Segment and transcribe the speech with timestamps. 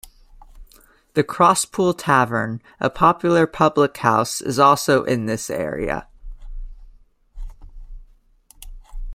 [1.13, 6.07] The Crosspool Tavern, a popular public house is also in this area.